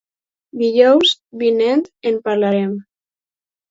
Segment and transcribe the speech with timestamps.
[0.61, 1.13] Dijous
[1.43, 2.77] vinent en parlarem.